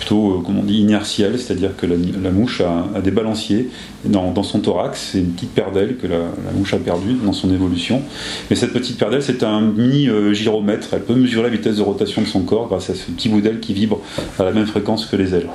plutôt, 0.00 0.42
comme 0.44 0.58
on 0.58 0.62
dit, 0.62 0.78
inertiels, 0.78 1.38
c'est-à-dire 1.38 1.76
que 1.76 1.86
la, 1.86 2.30
mouche 2.30 2.62
a, 2.62 3.00
des 3.00 3.10
balancier 3.10 3.68
dans, 4.06 4.42
son 4.42 4.60
thorax. 4.60 5.10
C'est 5.12 5.18
une 5.18 5.32
petite 5.32 5.50
paire 5.50 5.72
d'ailes 5.72 5.96
que 5.96 6.06
la, 6.06 6.18
mouche 6.56 6.72
a 6.72 6.78
perdue 6.78 7.16
dans 7.22 7.34
son 7.34 7.52
évolution. 7.52 8.02
Mais 8.48 8.56
cette 8.56 8.72
petite 8.72 8.98
paire 8.98 9.10
d'ailes, 9.10 9.22
c'est 9.22 9.42
un 9.42 9.60
mini 9.60 10.08
euh, 10.08 10.32
gyromètre. 10.32 10.88
Elle 10.92 11.02
peut 11.02 11.14
mesurer 11.14 11.44
la 11.44 11.48
vitesse 11.50 11.76
de 11.76 11.82
rotation 11.82 12.22
de 12.22 12.26
son 12.26 12.40
corps 12.40 12.68
grâce 12.68 12.88
à 12.88 12.94
ce 12.94 13.10
petit 13.10 13.28
bout 13.28 13.42
d'aile 13.42 13.60
qui 13.60 13.74
vibre 13.74 14.00
à 14.38 14.44
la 14.44 14.52
même 14.52 14.66
fréquence 14.66 15.04
que 15.04 15.16
les 15.16 15.34
ailes. 15.34 15.48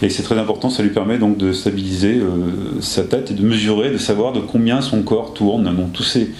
Et 0.00 0.10
c'est 0.10 0.22
très 0.22 0.38
important, 0.38 0.70
ça 0.70 0.84
lui 0.84 0.90
permet 0.90 1.18
donc 1.18 1.36
de 1.36 1.52
stabiliser 1.52 2.18
euh, 2.18 2.80
sa 2.80 3.02
tête 3.02 3.32
et 3.32 3.34
de 3.34 3.42
mesurer, 3.44 3.90
de 3.90 3.98
savoir 3.98 4.32
de 4.32 4.40
combien 4.40 4.80
son 4.80 5.02
corps 5.02 5.34
tourne. 5.34 5.64
Donc 5.74 5.92
tous 5.92 6.04
ces 6.04 6.30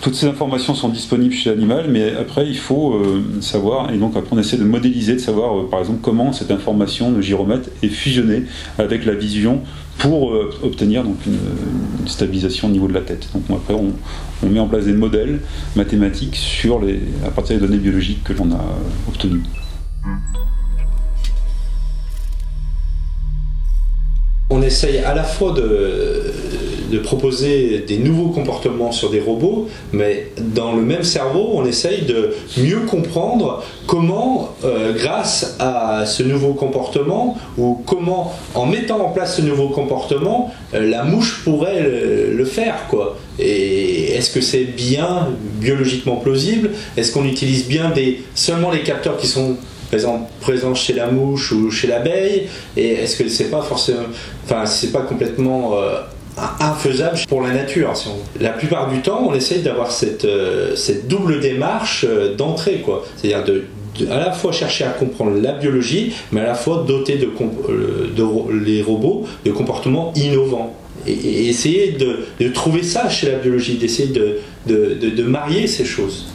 toutes 0.00 0.14
ces 0.14 0.26
informations 0.26 0.74
sont 0.74 0.88
disponibles 0.88 1.34
chez 1.34 1.50
l'animal, 1.50 1.86
mais 1.88 2.14
après 2.14 2.46
il 2.46 2.56
faut 2.56 2.94
euh, 2.94 3.22
savoir, 3.40 3.92
et 3.92 3.98
donc 3.98 4.16
après 4.16 4.34
on 4.34 4.38
essaie 4.38 4.56
de 4.56 4.64
modéliser, 4.64 5.14
de 5.14 5.18
savoir 5.18 5.68
par 5.68 5.80
exemple 5.80 6.00
comment 6.02 6.32
cette 6.32 6.50
information 6.50 7.12
de 7.12 7.20
gyromètre 7.20 7.68
est 7.82 7.88
fusionnée 7.88 8.44
avec 8.78 9.04
la 9.04 9.14
vision 9.14 9.62
pour 9.98 10.32
euh, 10.32 10.50
obtenir 10.62 11.02
donc 11.02 11.16
une, 11.26 11.38
stabilisation 12.06 12.68
au 12.68 12.70
niveau 12.70 12.86
de 12.86 12.92
la 12.92 13.00
tête. 13.00 13.28
Donc 13.34 13.42
après, 13.50 13.74
on, 13.74 14.48
met 14.48 14.60
en 14.60 14.68
place 14.68 14.84
des 14.84 14.92
modèles 14.92 15.40
mathématiques 15.74 16.36
sur 16.36 16.80
les, 16.80 17.00
à 17.26 17.30
partir 17.30 17.58
des 17.58 17.66
données 17.66 17.80
biologiques 17.80 18.22
que 18.22 18.32
l'on 18.32 18.52
a 18.52 18.64
obtenues. 19.08 19.42
On 24.50 24.62
essaye 24.62 24.98
à 24.98 25.14
la 25.14 25.24
fois 25.24 25.52
de, 25.52 26.22
de 26.90 26.98
proposer 26.98 27.84
des 27.86 27.98
nouveaux 27.98 28.28
comportements 28.28 28.92
sur 28.92 29.10
des 29.10 29.20
robots, 29.20 29.68
mais 29.92 30.28
dans 30.38 30.74
le 30.74 30.82
même 30.82 31.02
cerveau, 31.02 31.50
on 31.54 31.64
essaye 31.64 32.02
de 32.02 32.34
mieux 32.58 32.80
comprendre 32.80 33.62
comment, 33.86 34.54
euh, 34.64 34.92
grâce 34.94 35.56
à 35.58 36.04
ce 36.06 36.22
nouveau 36.22 36.54
comportement, 36.54 37.38
ou 37.58 37.82
comment, 37.86 38.34
en 38.54 38.66
mettant 38.66 39.00
en 39.00 39.10
place 39.10 39.36
ce 39.36 39.42
nouveau 39.42 39.68
comportement, 39.68 40.52
euh, 40.74 40.88
la 40.88 41.04
mouche 41.04 41.42
pourrait 41.44 41.82
le, 41.82 42.44
faire, 42.44 42.86
quoi. 42.88 43.16
Et 43.40 44.12
est-ce 44.12 44.30
que 44.30 44.40
c'est 44.40 44.64
bien 44.64 45.28
biologiquement 45.60 46.16
plausible? 46.16 46.70
Est-ce 46.96 47.12
qu'on 47.12 47.24
utilise 47.24 47.66
bien 47.66 47.90
des, 47.90 48.22
seulement 48.36 48.70
les 48.70 48.82
capteurs 48.82 49.16
qui 49.16 49.26
sont 49.26 49.56
présents, 49.90 50.74
chez 50.74 50.92
la 50.92 51.08
mouche 51.08 51.50
ou 51.50 51.70
chez 51.70 51.88
l'abeille? 51.88 52.46
Et 52.76 52.92
est-ce 52.92 53.16
que 53.16 53.28
c'est 53.28 53.50
pas 53.50 53.62
forcément, 53.62 54.04
enfin, 54.44 54.64
c'est 54.64 54.92
pas 54.92 55.02
complètement 55.02 55.74
euh, 55.74 56.00
infaisable 56.60 57.18
pour 57.28 57.42
la 57.42 57.52
nature. 57.52 57.92
La 58.40 58.50
plupart 58.50 58.90
du 58.90 59.00
temps, 59.00 59.26
on 59.28 59.34
essaye 59.34 59.62
d'avoir 59.62 59.90
cette, 59.90 60.24
euh, 60.24 60.74
cette 60.76 61.08
double 61.08 61.40
démarche 61.40 62.04
euh, 62.08 62.34
d'entrée, 62.34 62.82
quoi. 62.84 63.04
C'est-à-dire 63.16 63.44
de, 63.44 63.64
à 64.10 64.18
la 64.18 64.32
fois 64.32 64.52
chercher 64.52 64.84
à 64.84 64.90
comprendre 64.90 65.40
la 65.40 65.52
biologie, 65.52 66.12
mais 66.32 66.40
à 66.40 66.46
la 66.46 66.54
fois 66.54 66.84
doter 66.86 67.16
de, 67.16 67.28
euh, 67.68 68.08
de 68.14 68.64
les 68.64 68.82
robots 68.82 69.26
de 69.44 69.52
comportements 69.52 70.12
innovants. 70.14 70.74
Et, 71.06 71.48
essayer 71.48 71.92
de, 71.92 72.26
de, 72.40 72.48
trouver 72.48 72.82
ça 72.82 73.08
chez 73.08 73.30
la 73.30 73.38
biologie, 73.38 73.76
d'essayer 73.76 74.08
de, 74.08 74.38
de 74.66 75.22
marier 75.22 75.66
ces 75.66 75.84
choses. 75.84 76.26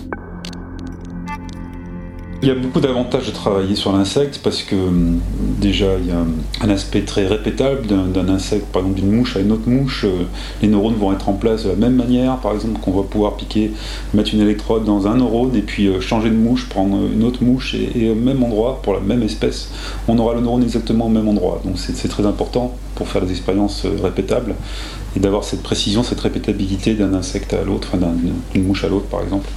Il 2.44 2.48
y 2.48 2.52
a 2.52 2.56
beaucoup 2.56 2.80
d'avantages 2.80 3.28
de 3.28 3.32
travailler 3.32 3.76
sur 3.76 3.94
l'insecte 3.94 4.40
parce 4.44 4.64
que 4.64 4.76
hum, 4.76 5.20
déjà 5.60 6.00
il 6.00 6.08
y 6.08 6.12
a 6.12 6.26
un 6.64 6.70
aspect 6.70 7.02
très 7.02 7.28
répétable 7.28 7.86
d'un 7.86 8.30
insecte, 8.30 8.66
par 8.66 8.82
exemple 8.82 9.00
d'une 9.00 9.12
mouche 9.12 9.38
à 9.38 9.42
une 9.42 9.52
autre 9.52 9.70
mouche. 9.70 10.06
Euh, 10.06 10.24
les 10.64 10.68
neurones 10.68 10.96
vont 10.96 11.14
être 11.14 11.30
en 11.30 11.34
place 11.34 11.66
de 11.66 11.70
la 11.70 11.76
même 11.76 11.96
manière, 11.96 12.38
par 12.38 12.54
exemple 12.54 12.80
qu'on 12.80 12.94
va 12.94 13.04
pouvoir 13.04 13.38
piquer, 13.38 13.72
mettre 14.16 14.34
une 14.34 14.42
électrode 14.42 14.86
dans 14.86 15.06
un 15.06 15.18
neurone 15.18 15.56
et 15.56 15.62
puis 15.62 15.86
euh, 15.86 16.02
changer 16.02 16.32
de 16.32 16.36
mouche, 16.36 16.68
prendre 16.68 16.98
une 17.14 17.24
autre 17.24 17.44
mouche 17.44 17.76
et, 17.76 18.10
au 18.10 18.16
même 18.16 18.42
endroit 18.44 18.82
pour 18.82 18.94
la 18.94 19.02
même 19.02 19.22
espèce, 19.22 19.70
on 20.08 20.18
aura 20.18 20.34
le 20.34 20.42
neurone 20.42 20.64
exactement 20.64 21.06
au 21.06 21.10
même 21.10 21.28
endroit. 21.28 21.62
Donc 21.64 21.78
c'est 21.78 22.08
très 22.08 22.26
important 22.26 22.76
pour 22.96 23.08
faire 23.08 23.22
des 23.22 23.30
expériences 23.30 23.86
euh, 23.86 23.96
répétables 24.02 24.56
et 25.16 25.20
d'avoir 25.20 25.44
cette 25.44 25.62
précision, 25.62 26.02
cette 26.02 26.22
répétabilité 26.22 26.96
d'un 26.96 27.14
insecte 27.14 27.54
à 27.54 27.64
l'autre, 27.64 27.92
d'une 28.56 28.64
mouche 28.64 28.84
à 28.84 28.88
l'autre 28.88 29.06
par 29.06 29.22
exemple. 29.22 29.48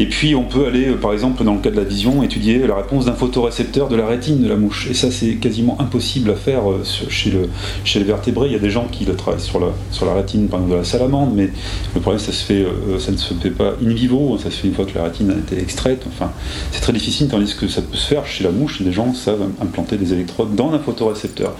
Et 0.00 0.06
puis 0.06 0.34
on 0.34 0.44
peut 0.44 0.66
aller, 0.66 0.88
euh, 0.88 0.96
par 0.96 1.12
exemple, 1.12 1.44
dans 1.44 1.52
le 1.52 1.60
cas 1.60 1.70
de 1.70 1.76
la 1.76 1.84
vision, 1.84 2.22
étudier 2.22 2.66
la 2.66 2.74
réponse 2.74 3.04
d'un 3.04 3.12
photorécepteur 3.12 3.90
de 3.90 3.96
la 3.96 4.06
rétine 4.06 4.42
de 4.42 4.48
la 4.48 4.56
mouche. 4.56 4.88
Et 4.90 4.94
ça, 4.94 5.10
c'est 5.10 5.34
quasiment 5.34 5.78
impossible 5.78 6.30
à 6.30 6.36
faire 6.36 6.70
euh, 6.70 6.82
chez, 7.10 7.30
le, 7.30 7.50
chez 7.84 7.98
les 7.98 8.06
vertébrés. 8.06 8.46
Il 8.46 8.52
y 8.54 8.56
a 8.56 8.60
des 8.60 8.70
gens 8.70 8.86
qui 8.90 9.04
le 9.04 9.14
travaillent 9.14 9.42
sur 9.42 9.60
la, 9.60 9.66
sur 9.90 10.06
la 10.06 10.14
rétine, 10.14 10.48
par 10.48 10.60
exemple, 10.60 10.72
de 10.72 10.78
la 10.78 10.84
salamandre, 10.84 11.32
mais 11.36 11.50
le 11.94 12.00
problème, 12.00 12.18
ça, 12.18 12.32
se 12.32 12.42
fait, 12.42 12.62
euh, 12.62 12.98
ça 12.98 13.12
ne 13.12 13.18
se 13.18 13.34
fait 13.34 13.50
pas 13.50 13.74
in 13.84 13.92
vivo, 13.92 14.38
ça 14.38 14.44
se 14.44 14.56
fait 14.56 14.68
une 14.68 14.74
fois 14.74 14.86
que 14.86 14.96
la 14.96 15.04
rétine 15.04 15.32
a 15.32 15.34
été 15.34 15.62
extraite. 15.62 16.02
Enfin, 16.08 16.32
c'est 16.72 16.80
très 16.80 16.94
difficile, 16.94 17.28
tandis 17.28 17.54
que 17.54 17.68
ça 17.68 17.82
peut 17.82 17.98
se 17.98 18.06
faire 18.06 18.26
chez 18.26 18.42
la 18.42 18.52
mouche. 18.52 18.80
Des 18.80 18.92
gens 18.92 19.12
savent 19.12 19.48
implanter 19.60 19.98
des 19.98 20.14
électrodes 20.14 20.54
dans 20.54 20.72
un 20.72 20.78
photorécepteur. 20.78 21.52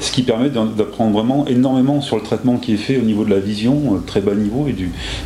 Ce 0.00 0.12
qui 0.12 0.22
permet 0.22 0.50
d'apprendre 0.50 1.12
vraiment 1.12 1.48
énormément 1.48 2.00
sur 2.00 2.14
le 2.14 2.22
traitement 2.22 2.58
qui 2.58 2.74
est 2.74 2.76
fait 2.76 2.96
au 2.96 3.02
niveau 3.02 3.24
de 3.24 3.30
la 3.30 3.40
vision, 3.40 4.00
très 4.06 4.20
bas 4.20 4.36
niveau, 4.36 4.68
et 4.68 4.76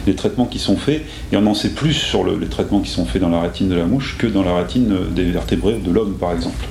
des 0.06 0.14
traitements 0.14 0.46
qui 0.46 0.58
sont 0.58 0.78
faits. 0.78 1.02
Et 1.32 1.36
on 1.36 1.46
en 1.46 1.52
sait 1.52 1.68
plus 1.68 1.92
sur 1.92 2.24
le, 2.24 2.38
les 2.38 2.46
traitements 2.46 2.62
qui 2.83 2.90
sont 2.90 3.04
faits 3.04 3.21
dans 3.21 3.28
la 3.28 3.40
rétine 3.40 3.69
de 3.69 3.75
la 3.75 3.85
mouche 3.85 4.16
que 4.19 4.26
dans 4.26 4.42
la 4.42 4.57
rétine 4.57 4.95
des 5.14 5.25
vertébrés 5.25 5.78
de 5.85 5.90
l'homme, 5.90 6.14
par 6.14 6.33
exemple. 6.33 6.64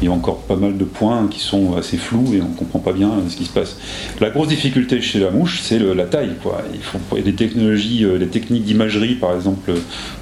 Il 0.00 0.06
y 0.06 0.08
a 0.08 0.12
encore 0.12 0.38
pas 0.38 0.56
mal 0.56 0.76
de 0.76 0.84
points 0.84 1.26
qui 1.28 1.40
sont 1.40 1.76
assez 1.76 1.96
flous 1.96 2.34
et 2.34 2.40
on 2.40 2.48
ne 2.48 2.54
comprend 2.54 2.78
pas 2.78 2.92
bien 2.92 3.10
ce 3.28 3.36
qui 3.36 3.44
se 3.44 3.52
passe. 3.52 3.76
La 4.20 4.30
grosse 4.30 4.48
difficulté 4.48 5.00
chez 5.00 5.20
la 5.20 5.30
mouche, 5.30 5.60
c'est 5.62 5.78
la 5.78 6.04
taille. 6.04 6.34
Quoi. 6.42 6.62
Il 6.74 6.80
faut 6.80 6.98
des 7.16 7.34
technologies, 7.34 8.04
euh, 8.04 8.18
les 8.18 8.28
techniques 8.28 8.64
d'imagerie, 8.64 9.14
par 9.14 9.34
exemple, 9.34 9.72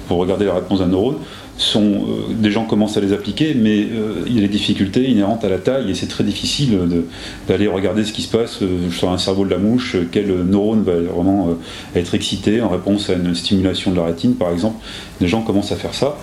pour 0.07 0.17
regarder 0.17 0.45
la 0.45 0.55
réponse 0.55 0.79
d'un 0.79 0.87
neurone 0.87 1.17
sont, 1.57 1.81
euh, 1.81 2.33
des 2.33 2.51
gens 2.51 2.65
commencent 2.65 2.97
à 2.97 3.01
les 3.01 3.13
appliquer, 3.13 3.53
mais 3.55 3.81
euh, 3.81 4.23
il 4.27 4.35
y 4.35 4.37
a 4.37 4.41
des 4.41 4.47
difficultés 4.47 5.09
inhérentes 5.09 5.43
à 5.43 5.49
la 5.49 5.57
taille 5.57 5.89
et 5.89 5.95
c'est 5.95 6.07
très 6.07 6.23
difficile 6.23 6.79
d'aller 7.47 7.67
regarder 7.67 8.03
ce 8.03 8.13
qui 8.13 8.21
se 8.21 8.35
passe 8.35 8.61
euh, 8.61 8.89
sur 8.91 9.09
un 9.09 9.17
cerveau 9.17 9.43
de 9.43 9.49
la 9.49 9.57
mouche, 9.57 9.97
quel 10.11 10.27
neurone 10.27 10.83
va 10.83 10.93
vraiment 10.93 11.49
être 11.95 12.13
excité 12.13 12.61
en 12.61 12.69
réponse 12.69 13.09
à 13.09 13.13
une 13.13 13.33
stimulation 13.33 13.91
de 13.91 13.97
la 13.97 14.05
rétine, 14.05 14.35
par 14.35 14.51
exemple. 14.51 14.77
Des 15.19 15.27
gens 15.27 15.41
commencent 15.41 15.71
à 15.71 15.75
faire 15.75 15.95
ça, 15.95 16.17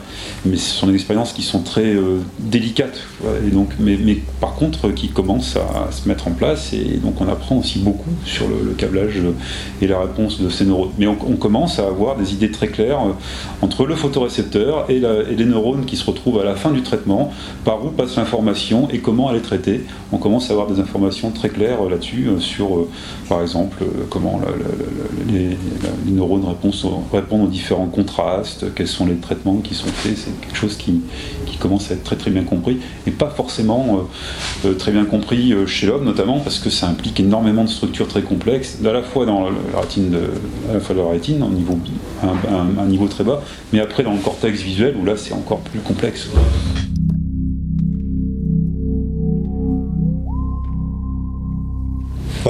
mais 0.45 0.57
ce 0.57 0.71
sont 0.71 0.87
des 0.87 0.95
expériences 0.95 1.33
qui 1.33 1.43
sont 1.43 1.61
très 1.61 1.97
délicates, 2.38 3.00
et 3.45 3.50
donc, 3.50 3.71
mais, 3.81 3.99
mais, 4.00 4.19
par 4.41 4.55
contre 4.55 4.91
qui 4.91 5.09
commencent 5.09 5.57
à, 5.57 5.91
se 5.91 6.09
mettre 6.09 6.29
en 6.29 6.33
place 6.33 6.73
et 6.73 6.99
donc 6.99 7.21
on 7.21 7.29
apprend 7.29 7.57
aussi 7.59 7.79
beaucoup 7.81 8.11
sur 8.25 8.47
le, 8.49 8.73
câblage 8.76 9.21
et 9.83 9.87
la 9.87 10.00
réponse 10.00 10.41
de 10.41 10.49
ces 10.49 10.64
neurones. 10.64 10.91
Mais 10.99 11.07
on, 11.07 11.17
on, 11.26 11.37
commence 11.37 11.79
à 11.79 11.87
avoir 11.87 12.17
des 12.17 12.33
idées 12.33 12.50
très 12.50 12.69
claires 12.69 13.00
entre 13.62 13.87
le 13.87 13.97
photorécepteur 13.97 14.87
et 14.88 15.00
la, 15.00 15.24
et 15.31 15.37
les 15.37 15.45
neurones 15.45 15.85
qui 15.85 15.97
se 15.97 16.04
retrouvent 16.04 16.40
à 16.40 16.45
la 16.45 16.54
fin 16.54 16.71
du 16.71 16.83
traitement, 16.83 17.33
par 17.64 17.85
où 17.85 17.90
passe 17.90 18.16
l'information 18.16 18.88
et 18.90 18.99
comment 18.99 19.31
elle 19.31 19.37
est 19.37 19.40
traitée. 19.40 19.83
On 20.12 20.19
commence 20.19 20.50
à 20.50 20.52
avoir 20.52 20.69
des 20.69 20.81
informations 20.81 21.31
très 21.31 21.49
claires 21.49 21.85
euh, 21.85 21.90
là-dessus, 21.90 22.28
euh, 22.28 22.40
sur 22.40 22.76
euh, 22.76 22.88
par 23.28 23.43
exemple 23.43 23.85
comment 24.11 24.40
les, 25.28 25.57
neurones 26.07 26.45
répondent, 27.12 27.45
aux 27.45 27.50
différents 27.50 27.87
contrastes, 27.87 28.66
quels 28.75 28.88
sont 28.88 29.07
les 29.07 29.16
traitements 29.16 29.57
qui 29.57 29.75
sont 29.75 29.88
faits. 29.88 30.16
C'est 30.16 30.40
quelque 30.40 30.57
chose 30.57 30.76
qui, 30.76 31.00
commence 31.61 31.90
à 31.90 31.95
être 31.95 32.02
très 32.02 32.16
très 32.16 32.31
bien 32.31 32.43
compris 32.43 32.78
et 33.07 33.11
pas 33.11 33.31
forcément 33.31 34.00
très 34.78 34.93
bien 34.93 35.07
compris 35.07 35.54
chez 35.66 35.87
l'homme, 35.87 36.04
notamment 36.04 36.40
parce 36.40 36.59
que 36.59 36.69
ça 36.69 36.88
implique 36.88 37.21
énormément 37.21 37.64
de 37.64 37.71
structures 37.71 38.07
très 38.09 38.21
complexes, 38.21 38.78
à 38.85 38.93
la 38.93 39.02
fois 39.02 39.25
dans 39.25 39.45
la 39.45 39.81
rétine, 39.81 40.11
de, 40.11 40.19
à 40.69 40.75
la 40.75 40.81
fois 40.81 40.95
la 40.95 41.09
rétine, 41.09 41.43
au 41.43 41.49
niveau, 41.49 41.78
un, 42.23 42.83
un 42.83 42.87
niveau 42.87 43.07
très 43.07 43.25
bas, 43.25 43.40
mais 43.73 43.81
après 43.81 44.02
dans 44.02 44.12
le 44.12 44.19
cortex 44.19 44.61
visuel 44.61 44.97
où 45.00 45.04
là 45.07 45.13
c'est 45.16 45.35
encore 45.35 45.61
plus 45.61 45.80
complexe. 45.80 46.28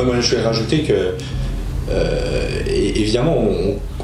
moi, 0.03 0.21
je 0.21 0.37
vais 0.37 0.43
rajouter 0.43 0.81
que, 0.81 1.15
euh, 1.91 2.61
évidemment, 2.69 3.37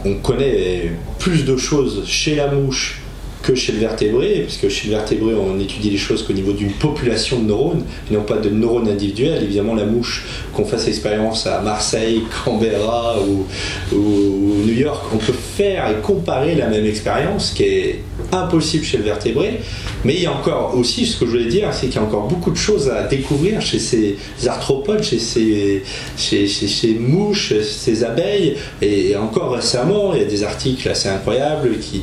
on, 0.04 0.14
connaît 0.22 0.92
plus 1.18 1.44
de 1.44 1.56
choses 1.58 2.04
chez 2.06 2.34
la 2.34 2.46
mouche 2.46 3.02
que 3.42 3.54
chez 3.54 3.72
le 3.72 3.80
vertébré, 3.80 4.44
puisque 4.46 4.68
chez 4.68 4.88
le 4.88 4.94
vertébré, 4.94 5.34
on 5.34 5.58
étudie 5.58 5.90
les 5.90 5.98
choses 5.98 6.22
qu'au 6.22 6.32
niveau 6.32 6.52
d'une 6.52 6.72
population 6.72 7.40
de 7.40 7.48
neurones, 7.48 7.84
et 8.10 8.14
non 8.14 8.22
pas 8.22 8.36
de 8.36 8.48
neurones 8.48 8.88
individuels. 8.88 9.42
Évidemment, 9.42 9.74
la 9.74 9.84
mouche, 9.84 10.24
qu'on 10.54 10.64
fasse 10.64 10.88
expérience 10.88 11.46
à 11.46 11.60
Marseille, 11.60 12.22
Canberra 12.44 13.16
ou, 13.20 13.46
New 13.92 14.74
York, 14.74 15.04
on 15.12 15.18
peut 15.18 15.32
faire 15.32 15.90
et 15.90 16.00
comparer 16.00 16.54
la 16.54 16.68
même 16.68 16.86
expérience 16.86 17.52
qui 17.52 17.64
est 17.64 18.00
impossible 18.32 18.84
chez 18.84 18.98
le 18.98 19.04
vertébré. 19.04 19.60
Mais 20.04 20.14
il 20.14 20.22
y 20.22 20.26
a 20.26 20.32
encore 20.32 20.74
aussi, 20.76 21.06
ce 21.06 21.18
que 21.18 21.26
je 21.26 21.30
voulais 21.32 21.46
dire, 21.46 21.68
c'est 21.72 21.86
qu'il 21.86 21.96
y 21.96 21.98
a 21.98 22.02
encore 22.02 22.26
beaucoup 22.26 22.50
de 22.50 22.56
choses 22.56 22.88
à 22.88 23.02
découvrir 23.02 23.60
chez 23.60 23.78
ces 23.78 24.16
arthropodes, 24.46 25.02
chez 25.02 25.18
ces, 25.18 25.82
chez, 26.16 26.46
ces 26.46 26.94
mouches, 26.94 27.52
ces 27.60 28.04
abeilles. 28.04 28.56
Et 28.80 29.14
encore 29.16 29.52
récemment, 29.52 30.14
il 30.14 30.22
y 30.22 30.24
a 30.24 30.28
des 30.28 30.42
articles 30.42 30.88
assez 30.88 31.08
incroyables 31.08 31.78
qui, 31.78 32.02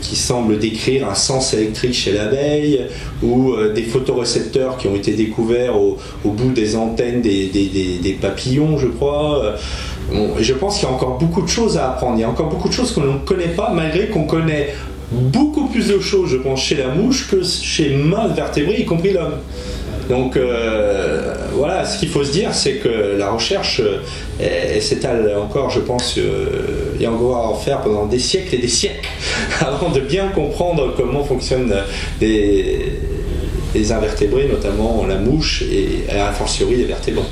qui 0.00 0.16
semblent 0.16 0.58
décrire 0.58 1.08
un 1.08 1.14
sens 1.14 1.54
électrique 1.54 1.94
chez 1.94 2.12
l'abeille 2.12 2.86
ou 3.22 3.52
euh, 3.52 3.72
des 3.72 3.82
photorécepteurs 3.82 4.76
qui 4.76 4.88
ont 4.88 4.94
été 4.94 5.12
découverts 5.12 5.76
au, 5.76 5.98
bout 6.24 6.52
des 6.52 6.76
antennes 6.76 7.22
des, 7.22 8.18
papillons, 8.20 8.78
je 8.78 8.86
crois. 8.86 9.54
je 10.38 10.54
pense 10.54 10.78
qu'il 10.78 10.88
y 10.88 10.90
a 10.90 10.94
encore 10.94 11.18
beaucoup 11.18 11.42
de 11.42 11.48
choses 11.48 11.76
à 11.76 11.90
apprendre. 11.90 12.16
Il 12.18 12.20
y 12.20 12.24
a 12.24 12.28
encore 12.28 12.48
beaucoup 12.48 12.68
de 12.68 12.72
choses 12.72 12.92
qu'on 12.92 13.00
ne 13.02 13.18
connaît 13.18 13.48
pas, 13.48 13.72
malgré 13.74 14.08
qu'on 14.08 14.24
connaît 14.24 14.74
beaucoup 15.12 15.66
plus 15.68 15.88
de 15.88 16.00
choses, 16.00 16.30
je 16.30 16.36
pense, 16.36 16.62
chez 16.62 16.76
la 16.76 16.88
mouche 16.88 17.28
que 17.28 17.42
chez 17.44 17.90
main 17.90 18.28
vertébrés, 18.28 18.80
y 18.80 18.84
compris 18.84 19.12
l'homme. 19.12 19.36
Donc 20.08 20.36
euh, 20.36 21.34
voilà, 21.54 21.84
ce 21.84 21.98
qu'il 21.98 22.08
faut 22.08 22.24
se 22.24 22.32
dire, 22.32 22.52
c'est 22.52 22.74
que 22.74 23.16
la 23.16 23.30
recherche 23.30 23.80
s'étale 24.80 25.32
encore, 25.40 25.70
je 25.70 25.80
pense, 25.80 26.18
euh, 26.18 26.96
et 27.00 27.06
on 27.06 27.16
va 27.16 27.36
en 27.36 27.54
faire 27.54 27.80
pendant 27.80 28.06
des 28.06 28.18
siècles 28.18 28.56
et 28.56 28.58
des 28.58 28.68
siècles 28.68 29.08
avant 29.60 29.90
de 29.90 30.00
bien 30.00 30.28
comprendre 30.28 30.94
comment 30.96 31.24
fonctionnent 31.24 31.74
les, 32.20 32.98
invertébrés, 33.90 34.48
notamment 34.48 35.06
la 35.06 35.16
mouche 35.16 35.62
et 35.62 36.10
à 36.10 36.30
fortiori 36.32 36.76
les 36.76 36.84
vertébrés. 36.84 37.22